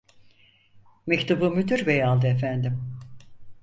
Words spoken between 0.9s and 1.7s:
Mektubu